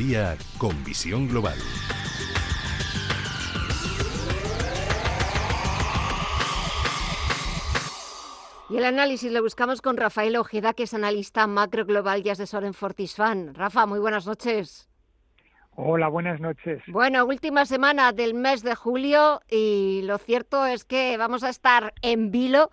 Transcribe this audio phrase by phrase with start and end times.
[0.00, 1.58] día con visión global.
[8.70, 12.64] Y el análisis lo buscamos con Rafael Ojeda, que es analista macro global y asesor
[12.64, 13.54] en Fortisfan.
[13.54, 14.88] Rafa, muy buenas noches.
[15.72, 16.82] Hola, buenas noches.
[16.86, 21.92] Bueno, última semana del mes de julio y lo cierto es que vamos a estar
[22.00, 22.70] en vilo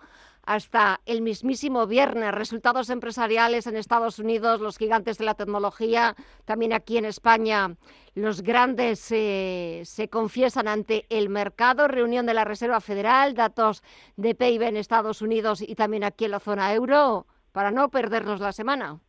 [0.48, 2.32] hasta el mismísimo viernes.
[2.32, 6.14] Resultados empresariales en Estados Unidos, los gigantes de la tecnología,
[6.46, 7.74] también aquí en España,
[8.14, 11.86] los grandes eh, se confiesan ante el mercado.
[11.86, 13.82] Reunión de la Reserva Federal, datos
[14.16, 18.40] de PIB en Estados Unidos y también aquí en la zona euro, para no perdernos
[18.40, 19.00] la semana.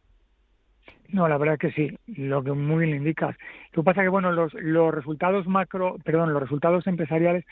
[1.07, 3.35] No, la verdad que sí, lo que muy bien indicas.
[3.71, 7.45] Lo que pasa es que, bueno, los, los resultados macro, perdón, los resultados empresariales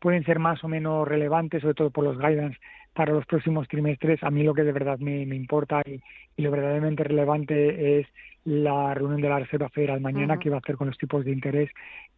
[0.00, 2.58] pueden ser más o menos relevantes, sobre todo por los guidance
[2.94, 4.22] para los próximos trimestres.
[4.22, 6.00] A mí lo que de verdad me, importa y,
[6.42, 8.06] lo verdaderamente relevante es
[8.44, 11.32] la reunión de la Reserva Federal mañana, que va a hacer con los tipos de
[11.32, 11.70] interés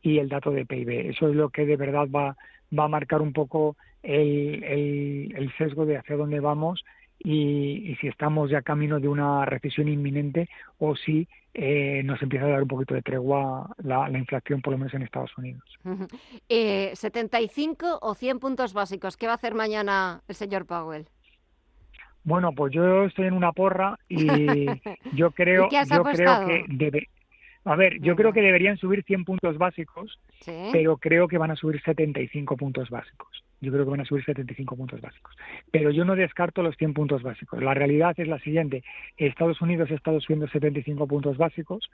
[0.02, 1.10] y el dato de PIB.
[1.10, 2.36] Eso es lo que de verdad va,
[2.77, 6.84] va a marcar un poco el, el, el sesgo de hacia dónde vamos
[7.19, 12.50] y, si estamos ya camino de una recesión inminente o si eh, nos empieza a
[12.50, 15.64] dar un poquito de tregua la, inflación, por lo menos en Estados Unidos.
[16.48, 19.17] eh, ¿75 o 100 puntos básicos?
[19.17, 21.08] ¿Qué va a hacer mañana el señor Powell?
[22.25, 24.67] Bueno, pues yo estoy en una porra y
[25.14, 27.08] yo creo, yo creo que debe,
[27.64, 31.56] a ver, yo creo que deberían subir 100 puntos básicos, pero creo que van a
[31.56, 33.45] subir 75 puntos básicos.
[33.67, 35.34] Yo creo que van a subir 75 puntos básicos.
[35.72, 37.61] Pero yo no descarto los 100 puntos básicos.
[37.61, 38.84] La realidad es la siguiente.
[39.17, 41.91] Estados Unidos ha estado subiendo 75 puntos básicos.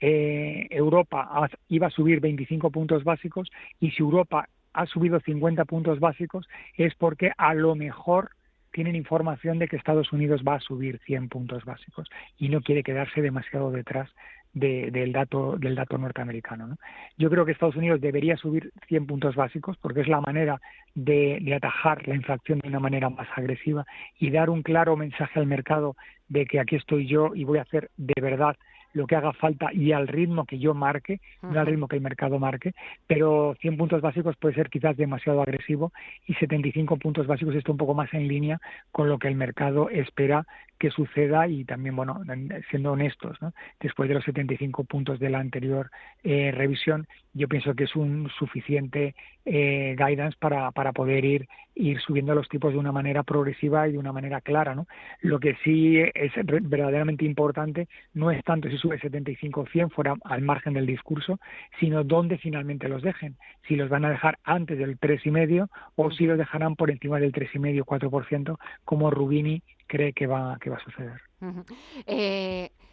[0.00, 3.50] Eh, Europa iba a subir 25 puntos básicos.
[3.78, 8.30] Y si Europa ha subido 50 puntos básicos es porque a lo mejor
[8.72, 12.82] tienen información de que Estados Unidos va a subir 100 puntos básicos y no quiere
[12.82, 14.08] quedarse demasiado detrás
[14.52, 16.76] del dato del dato norteamericano.
[17.16, 20.60] Yo creo que Estados Unidos debería subir 100 puntos básicos porque es la manera
[20.94, 23.86] de, de, atajar la inflación de una manera más agresiva
[24.18, 25.96] y dar un claro mensaje al mercado
[26.28, 28.56] de que aquí estoy yo y voy a hacer de verdad
[28.92, 32.02] lo que haga falta y al ritmo que yo marque, no al ritmo que el
[32.02, 32.72] mercado marque,
[33.06, 35.92] pero 100 puntos básicos puede ser quizás demasiado agresivo
[36.26, 38.60] y 75 puntos básicos está un poco más en línea
[38.90, 40.46] con lo que el mercado espera
[40.78, 42.20] que suceda y también, bueno,
[42.68, 43.52] siendo honestos, ¿no?
[43.78, 45.90] después de los 75 puntos de la anterior
[46.24, 49.14] eh, revisión, yo pienso que es un suficiente
[49.44, 53.92] eh, guidance para, para poder ir, ir subiendo los tipos de una manera progresiva y
[53.92, 54.74] de una manera clara.
[54.74, 54.86] ¿no?
[55.20, 60.16] Lo que sí es verdaderamente importante no es tanto si sube 75 o 100 fuera
[60.24, 61.38] al margen del discurso,
[61.78, 63.36] sino dónde finalmente los dejen.
[63.68, 67.32] Si los van a dejar antes del 3,5 o si los dejarán por encima del
[67.32, 71.20] 3,5 4%, como Rubini cree que va, que va a suceder.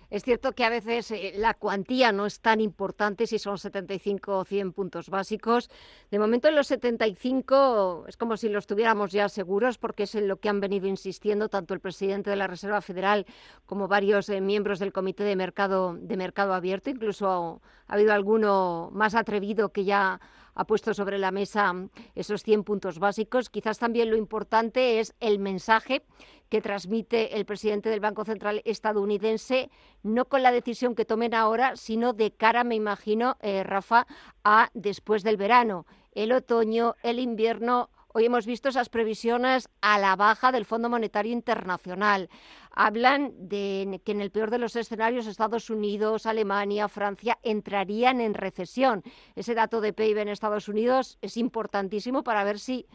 [0.09, 4.39] Es cierto que a veces eh, la cuantía no es tan importante si son 75
[4.39, 5.69] o 100 puntos básicos.
[6.09, 10.27] De momento en los 75 es como si los tuviéramos ya seguros porque es en
[10.27, 13.27] lo que han venido insistiendo tanto el presidente de la Reserva Federal
[13.65, 16.89] como varios eh, miembros del Comité de Mercado, de Mercado Abierto.
[16.89, 20.19] Incluso ha habido alguno más atrevido que ya
[20.59, 21.73] ha puesto sobre la mesa
[22.15, 23.49] esos 100 puntos básicos.
[23.49, 26.03] Quizás también lo importante es el mensaje
[26.49, 29.69] que transmite el presidente del Banco Central estadounidense,
[30.03, 34.05] no con la decisión que tomen ahora, sino de cara, me imagino, eh, Rafa,
[34.43, 40.17] a después del verano, el otoño, el invierno Hoy hemos visto esas previsiones a la
[40.17, 42.29] baja del Fondo Monetario Internacional.
[42.69, 48.33] Hablan de que en el peor de los escenarios Estados Unidos, Alemania, Francia entrarían en
[48.33, 49.03] recesión.
[49.37, 52.87] Ese dato de PIB en Estados Unidos es importantísimo para ver si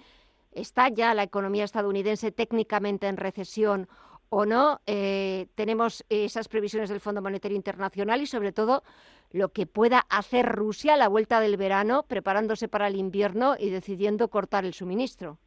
[0.53, 3.89] está ya la economía estadounidense técnicamente en recesión
[4.35, 4.81] o no.
[4.87, 8.83] Eh, tenemos esas previsiones del Fondo Monetario Internacional y sobre todo
[9.31, 13.71] lo que pueda hacer Rusia a la vuelta del verano, preparándose para el invierno y
[13.71, 15.39] decidiendo cortar el suministro.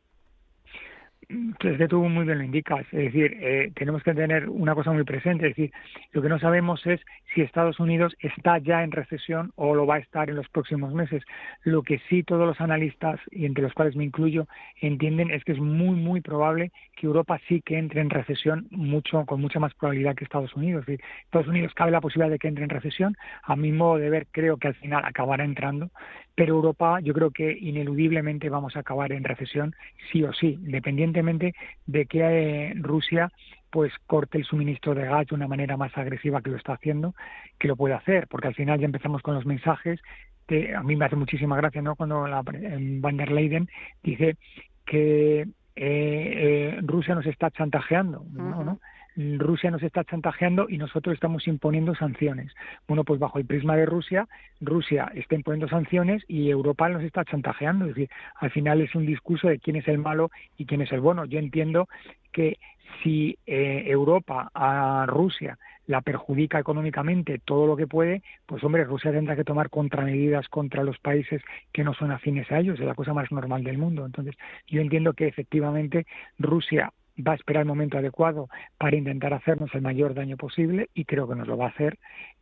[1.59, 5.03] Que tú muy bien lo indicas, es decir, eh, tenemos que tener una cosa muy
[5.03, 5.73] presente, es decir,
[6.13, 7.01] lo que no sabemos es
[7.33, 10.93] si Estados Unidos está ya en recesión o lo va a estar en los próximos
[10.93, 11.23] meses.
[11.65, 14.47] Lo que sí todos los analistas, y entre los cuales me incluyo,
[14.79, 19.25] entienden es que es muy, muy probable que Europa sí que entre en recesión mucho,
[19.25, 20.85] con mucha más probabilidad que Estados Unidos.
[20.87, 24.27] Estados Unidos cabe la posibilidad de que entre en recesión, a mi modo de ver
[24.31, 25.91] creo que al final acabará entrando,
[26.37, 29.75] pero Europa yo creo que ineludiblemente vamos a acabar en recesión
[30.11, 31.55] sí o sí, independientemente
[31.87, 33.31] de que eh, Rusia
[33.71, 37.15] pues corte el suministro de gas de una manera más agresiva que lo está haciendo,
[37.57, 39.99] que lo puede hacer, porque al final ya empezamos con los mensajes
[40.47, 41.95] que a mí me hace muchísima gracia, ¿no?
[41.95, 43.67] Cuando la, Van der Leyen
[44.03, 44.37] dice
[44.85, 48.79] que eh, eh, Rusia nos está chantajeando, ¿no?
[49.17, 52.53] Rusia nos está chantajeando y nosotros estamos imponiendo sanciones.
[52.87, 54.27] Bueno, pues bajo el prisma de Rusia,
[54.61, 57.85] Rusia está imponiendo sanciones y Europa nos está chantajeando.
[57.85, 60.91] Es decir, al final es un discurso de quién es el malo y quién es
[60.91, 61.25] el bueno.
[61.25, 61.89] Yo entiendo
[62.31, 62.59] que
[63.01, 69.11] si eh, Europa a Rusia la perjudica económicamente todo lo que puede, pues hombre, Rusia
[69.11, 71.41] tendrá que tomar contramedidas contra los países
[71.71, 74.05] que no son afines a ellos, es la cosa más normal del mundo.
[74.05, 74.35] Entonces,
[74.67, 76.05] yo entiendo que efectivamente
[76.37, 76.91] Rusia
[77.21, 81.27] va a esperar el momento adecuado para intentar hacernos el mayor daño posible y creo
[81.27, 81.97] que nos lo va a hacer.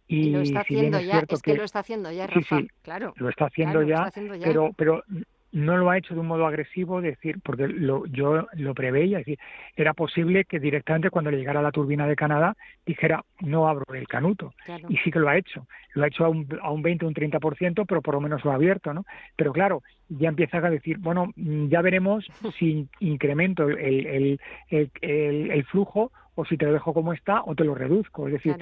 [0.07, 3.13] Y, lo está haciendo ya, es que, lo está haciendo ya, Rafa, claro.
[3.17, 4.11] Lo está haciendo, ya,
[4.43, 5.03] pero pero
[5.55, 9.25] no lo ha hecho de un modo agresivo, decir, porque lo, yo lo preveía, es
[9.25, 9.39] decir,
[9.77, 14.05] era posible que directamente cuando le llegara la turbina de Canadá dijera, no abro el
[14.05, 14.53] canuto.
[14.89, 15.65] Y sí que lo ha hecho.
[15.93, 18.43] Lo ha hecho a un, a un 20 o un 30%, pero por lo menos
[18.43, 19.05] lo ha abierto, ¿no?
[19.37, 22.25] Pero claro, ya empieza a decir, bueno, ya veremos
[22.59, 27.55] si incremento el, el, el, el flujo o si te lo dejo como está o
[27.55, 28.27] te lo reduzco.
[28.27, 28.57] Es decir,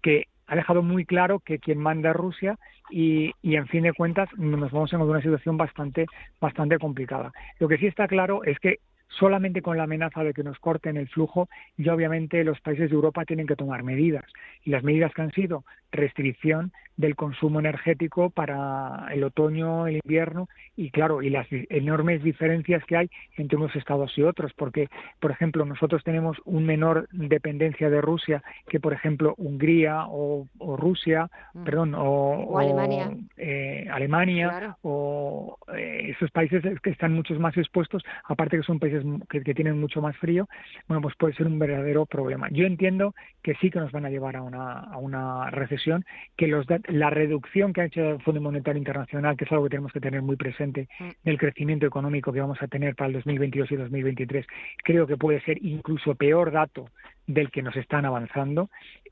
[0.00, 2.58] que ha dejado muy claro que quien manda es Rusia
[2.90, 6.06] y, y, en fin de cuentas nos vamos encontrar una situación bastante
[6.40, 7.32] bastante complicada.
[7.58, 8.78] Lo que sí está claro es que
[9.08, 12.94] solamente con la amenaza de que nos corten el flujo, ya obviamente los países de
[12.94, 14.24] Europa tienen que tomar medidas.
[14.64, 20.48] Y las medidas que han sido restricción del consumo energético para el otoño, el invierno
[20.76, 24.88] y claro, y las enormes diferencias que hay entre unos estados y otros, porque
[25.20, 30.46] por ejemplo, nosotros tenemos un menor dependencia de Rusia que por ejemplo Hungría o,
[30.76, 31.64] Rusia, mm.
[31.64, 38.56] perdón, o, Alemania, eh, Alemania o eh, esos países que están muchos más expuestos, aparte
[38.56, 38.97] que son países
[39.28, 40.48] que, tienen mucho más frío,
[40.86, 42.48] bueno, pues puede ser un verdadero problema.
[42.50, 46.04] Yo entiendo que sí que nos van a llevar a una, a una recesión,
[46.36, 49.70] que los la reducción que ha hecho el Fondo Monetario Internacional, que es algo que
[49.70, 50.88] tenemos que tener muy presente,
[51.24, 54.46] del crecimiento económico que vamos a tener para el 2022 y 2023,
[54.84, 56.90] creo que puede ser incluso peor dato
[57.26, 58.70] del que nos están avanzando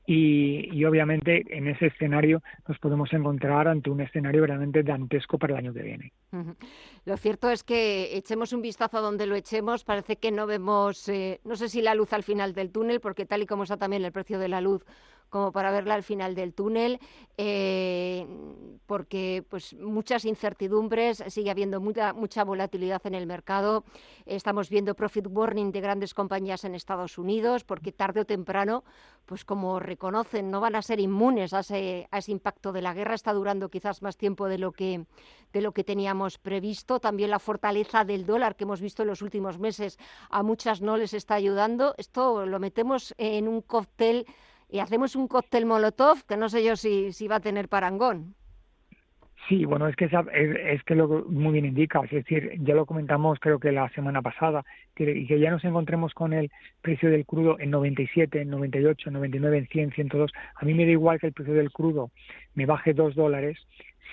[0.09, 5.59] y, obviamente en ese escenario nos podemos encontrar ante un escenario realmente dantesco para el
[5.59, 6.13] año que viene.
[7.03, 11.09] Lo cierto es que echemos un vistazo a donde lo echemos, parece que no vemos,
[11.09, 13.75] eh, no sé si la luz al final del túnel, porque tal y como está
[13.75, 14.85] también el precio de la luz
[15.29, 16.99] como para verla al final del túnel,
[17.37, 18.25] eh,
[18.85, 23.83] porque pues muchas incertidumbres, sigue habiendo mucha, mucha volatilidad en el mercado,
[24.25, 28.83] estamos viendo profit warning de grandes compañías en Estados Unidos, porque tarde o temprano,
[29.25, 32.93] pues como reconocen, no van a ser inmunes a ese, a ese impacto de la
[32.93, 35.05] guerra, está durando quizás más tiempo de lo que
[35.53, 36.99] de lo que teníamos previsto.
[36.99, 39.97] También la fortaleza del dólar que hemos visto en los últimos meses
[40.29, 41.93] a muchas no les está ayudando.
[41.97, 44.25] Esto lo metemos en un cóctel
[44.69, 48.35] y hacemos un cóctel molotov que no sé yo si, si va a tener parangón.
[49.47, 53.39] Sí, bueno, es que es, que lo muy bien indica, es decir, ya lo comentamos
[53.39, 54.65] creo que la semana pasada,
[54.97, 59.13] y que ya nos encontremos con el precio del crudo en 97, en 98, en
[59.13, 62.11] 99, en 100, 102, a mí me da igual que el precio del crudo
[62.55, 63.57] me baje dos dólares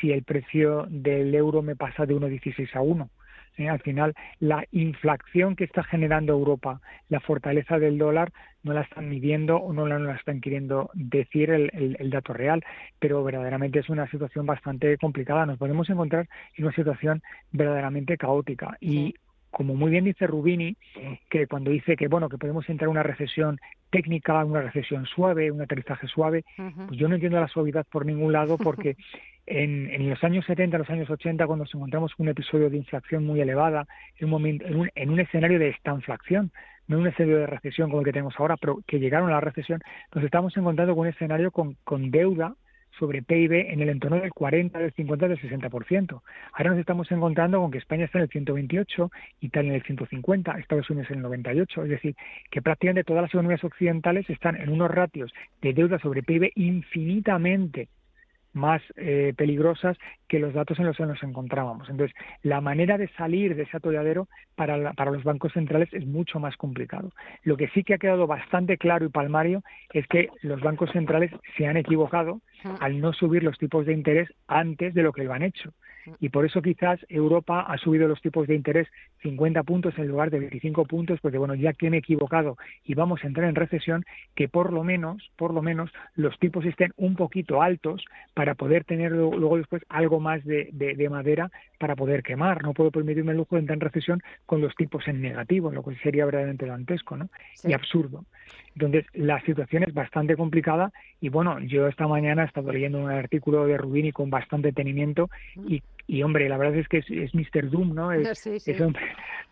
[0.01, 3.11] si el precio del euro me pasa de 1,16 a 1.
[3.57, 3.69] ¿Eh?
[3.69, 9.09] Al final, la inflación que está generando Europa, la fortaleza del dólar, no la están
[9.09, 12.65] midiendo o no la, están queriendo decir el, dato real,
[12.99, 15.47] pero verdaderamente es una situación bastante complicada.
[15.47, 17.23] Nos podemos encontrar en una situación
[17.53, 19.15] verdaderamente caótica y
[19.51, 20.77] como muy bien dice Rubini,
[21.31, 23.61] que cuando dice que bueno que podemos entrar en una recesión
[23.91, 28.33] técnica, una recesión suave, un aterrizaje suave, pues yo no entiendo la suavidad por ningún
[28.33, 28.97] lado porque
[29.47, 32.77] en, en, los años 70, los años 80, cuando nos encontramos con un episodio de
[32.77, 33.87] inflación muy elevada,
[34.19, 36.53] en un, momento, en un, en un escenario de estanflación,
[36.87, 39.41] no un escenario de recesión como el que tenemos ahora, pero que llegaron a la
[39.41, 39.81] recesión,
[40.15, 42.55] nos estamos encontrando con un escenario con, con deuda
[42.99, 46.21] sobre PIB en el entorno del 40, del 50, del 60%.
[46.53, 49.11] Ahora nos estamos encontrando con que España está en el 128,
[49.41, 52.17] Italia en el 150, Estados Unidos en el 98, es decir,
[52.51, 57.89] que prácticamente todas las economías occidentales están en unos ratios de deuda sobre PIB infinitamente
[58.55, 59.97] más eh, peligrosas
[60.29, 61.89] que los datos en los que nos encontrábamos.
[61.91, 66.41] Entonces, la manera de salir de ese atolladero para, para los bancos centrales es mucho
[66.41, 67.13] más complicado.
[67.43, 71.31] Lo que sí que ha quedado bastante claro y palmario es que los bancos centrales
[71.57, 72.41] se han equivocado
[72.81, 75.73] al no subir los tipos de interés antes de lo que lo han hecho
[76.21, 78.89] y por eso quizás Europa ha subido los tipos de interés
[79.23, 82.95] 50 puntos en lugar de 25 puntos, porque bueno, ya que me he equivocado y
[82.95, 84.05] vamos a entrar en recesión,
[84.35, 88.05] que por lo menos, por lo menos, los tipos estén un poquito altos
[88.35, 92.63] para poder tener luego después algo más de, de, madera para poder quemar.
[92.63, 95.83] No puedo permitirme el lujo de entrar en recesión con los tipos en negativo, lo
[95.83, 97.29] que sería verdaderamente dantesco ¿no?
[97.63, 98.25] y absurdo.
[98.75, 103.67] Entonces, la situación es bastante complicada y bueno, yo esta mañana estado leyendo un artículo
[103.67, 107.69] de Rubini con bastante tenimiento y, y hombre, la verdad es que es, es Mr.
[107.69, 108.13] Doom, ¿no?
[108.13, 108.49] Es,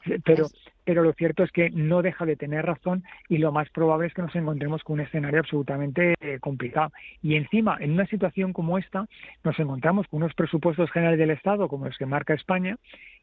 [0.24, 0.46] pero,
[0.84, 4.14] pero lo cierto es que no deja de tener razón y lo más probable es
[4.14, 6.92] que nos encontremos con un escenario absolutamente eh, complicado.
[7.22, 9.06] Y encima, en una situación como esta,
[9.42, 12.76] nos encontramos con unos presupuestos generales del Estado, como los que marca España,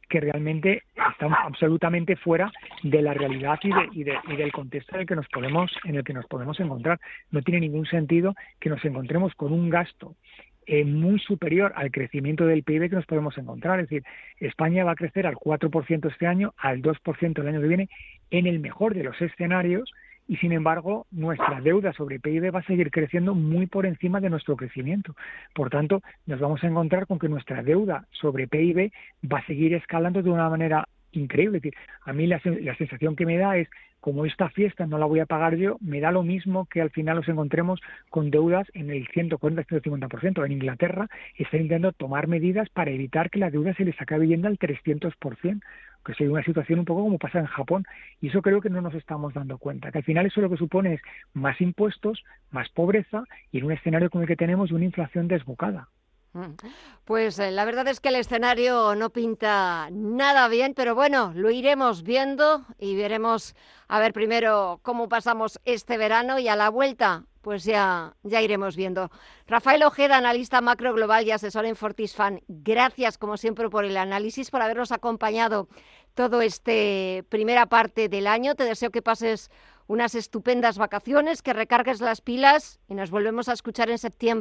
[0.10, 2.52] que realmente están absolutamente fuera
[2.84, 5.72] de la realidad y, de, y, de, y, del contexto en el que nos podemos
[5.86, 7.00] en el que nos podemos encontrar.
[7.32, 10.16] No tiene ningún sentido que nos encontremos con un gasto
[10.72, 13.80] eh, muy superior al crecimiento del PIB que nos podemos encontrar.
[13.80, 14.04] Es decir,
[14.40, 17.90] España va a crecer al 4% este año, al 2% el año que viene,
[18.30, 19.92] en el mejor de los escenarios,
[20.30, 24.30] y sin embargo nuestra deuda sobre PIB va a seguir creciendo muy por encima de
[24.30, 25.16] nuestro crecimiento.
[25.56, 28.92] Por tanto, nos vamos a encontrar con que nuestra deuda sobre PIB
[29.30, 31.58] va a seguir escalando de una manera increíble.
[31.58, 33.68] Es decir, a mí la, sensación que me da es
[34.00, 36.92] como esta fiesta no la voy a pagar yo, me da lo mismo que al
[36.92, 37.82] final nos encontremos
[38.12, 40.46] con deudas en el 140-150%.
[40.46, 44.48] En Inglaterra están intentando tomar medidas para evitar que la deuda se les acabe yendo
[44.48, 45.62] al 300%,
[46.06, 47.86] que sería una situación un poco como pasa en Japón.
[48.22, 50.58] Y eso creo que no nos estamos dando cuenta, que al final eso lo que
[50.58, 51.02] supone es
[51.34, 55.90] más impuestos, más pobreza y en un escenario como el que tenemos una inflación desbocada.
[56.34, 56.54] Mm.
[57.06, 61.50] Pues eh, la verdad es que el escenario no pinta nada bien, pero bueno, lo
[61.50, 63.56] iremos viendo y veremos
[63.88, 68.76] a ver primero cómo pasamos este verano y a la vuelta pues ya, ya iremos
[68.76, 69.10] viendo.
[69.48, 74.52] Rafael Ojeda, analista macro global y asesor en Fortisfan, gracias como siempre por el análisis,
[74.52, 75.68] por habernos acompañado
[76.14, 78.54] todo este primera parte del año.
[78.54, 79.50] Te deseo que pases
[79.88, 84.38] unas estupendas vacaciones, que recargues las pilas y nos volvemos a escuchar en septiembre.